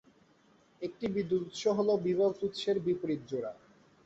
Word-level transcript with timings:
একটি 0.81 1.05
বিদ্যুৎ 1.15 1.41
উৎস 1.43 1.61
হলো 1.77 1.93
বিভব 2.05 2.31
উৎসের 2.45 2.77
বিপরীত 2.85 3.21
জোড়া। 3.29 3.51